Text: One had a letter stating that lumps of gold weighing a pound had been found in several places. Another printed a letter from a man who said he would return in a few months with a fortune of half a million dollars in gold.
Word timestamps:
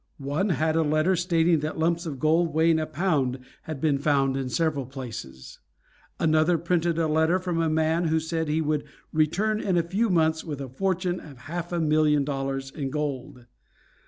One 0.17 0.49
had 0.49 0.75
a 0.75 0.81
letter 0.81 1.15
stating 1.15 1.59
that 1.59 1.77
lumps 1.77 2.07
of 2.07 2.17
gold 2.19 2.55
weighing 2.55 2.79
a 2.79 2.87
pound 2.87 3.37
had 3.61 3.79
been 3.79 3.99
found 3.99 4.35
in 4.35 4.49
several 4.49 4.87
places. 4.87 5.59
Another 6.19 6.57
printed 6.57 6.97
a 6.97 7.07
letter 7.07 7.37
from 7.37 7.61
a 7.61 7.69
man 7.69 8.05
who 8.05 8.19
said 8.19 8.47
he 8.47 8.61
would 8.61 8.85
return 9.13 9.59
in 9.61 9.77
a 9.77 9.83
few 9.83 10.09
months 10.09 10.43
with 10.43 10.59
a 10.59 10.69
fortune 10.69 11.19
of 11.19 11.41
half 11.41 11.71
a 11.71 11.79
million 11.79 12.23
dollars 12.23 12.71
in 12.71 12.89
gold. 12.89 13.45